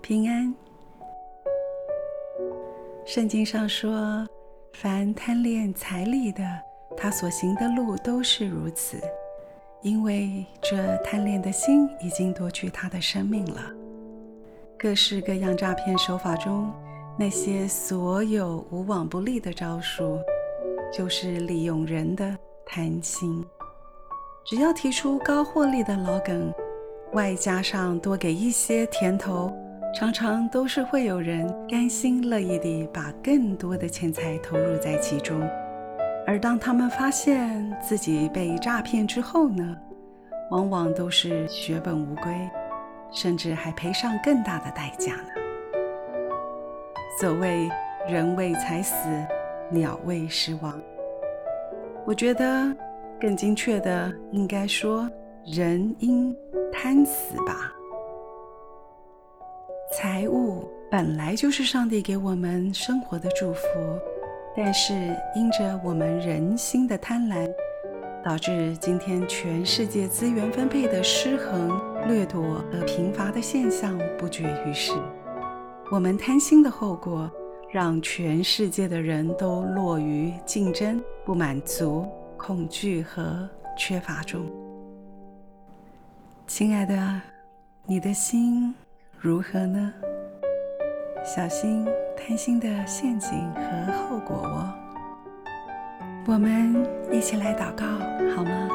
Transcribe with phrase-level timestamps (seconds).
[0.00, 0.54] 平安。
[3.06, 4.26] 圣经上说，
[4.72, 6.42] 凡贪恋财利的，
[6.96, 8.98] 他所行的路都是如此，
[9.82, 13.60] 因为这贪恋的心已经夺去他的生命了。
[14.78, 16.72] 各式各样诈骗手法中，
[17.18, 20.18] 那些所有无往不利的招数，
[20.92, 22.36] 就是利用人的
[22.66, 23.44] 贪心。
[24.44, 26.52] 只要提出高获利的老梗，
[27.14, 29.50] 外加上多给一些甜头。
[29.96, 35.40] 常常都是会有人甘心乐意地把更多的钱财投入在其中，
[36.26, 39.76] 而当他们发现自己被诈骗之后呢，
[40.50, 42.34] 往往都是血本无归，
[43.12, 45.28] 甚至还赔上更大的代价呢。
[47.20, 47.70] 所谓
[48.10, 49.08] “人为财死，
[49.70, 50.76] 鸟为食亡”，
[52.04, 52.76] 我觉得
[53.20, 55.08] 更精确的应该说
[55.46, 56.36] “人因
[56.74, 57.72] 贪死”吧。
[59.96, 63.62] 财物本来就是上帝给我们生活的祝福，
[64.56, 64.92] 但是
[65.36, 67.48] 因着我们人心的贪婪，
[68.24, 72.42] 导致今天全世界资源分配的失衡、掠夺
[72.72, 74.92] 和贫乏的现象不绝于世。
[75.92, 77.30] 我们贪心的后果，
[77.70, 82.04] 让全世界的人都落于竞争、不满足、
[82.36, 83.48] 恐惧和
[83.78, 84.44] 缺乏中。
[86.46, 87.20] 亲爱的，
[87.86, 88.74] 你的心。
[89.18, 89.92] 如何呢？
[91.24, 94.74] 小心贪心的陷阱和后果哦。
[96.26, 97.86] 我们一起来祷告
[98.36, 98.68] 好吗？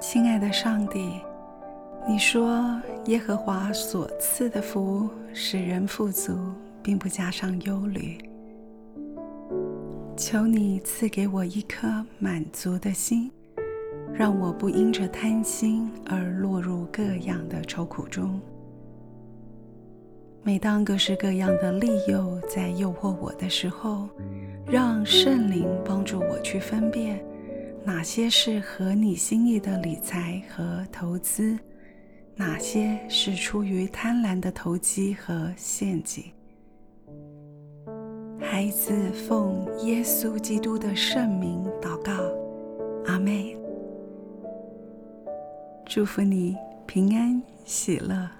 [0.00, 1.20] 亲爱的上帝，
[2.08, 6.36] 你说耶和华所赐的福使人富足，
[6.82, 8.18] 并不加上忧虑。
[10.16, 13.30] 求你赐给我一颗满足的心。
[14.14, 18.40] 让我不因着贪心而落入各样的愁苦中。
[20.42, 24.08] 每当各式各样的利诱在诱惑我的时候，
[24.66, 27.22] 让圣灵帮助我去分辨
[27.84, 31.58] 哪些是合你心意的理财和投资，
[32.36, 36.24] 哪些是出于贪婪的投机和陷阱。
[38.40, 42.12] 孩子奉耶稣基督的圣名祷告，
[45.92, 46.56] 祝福你
[46.86, 48.39] 平安喜乐。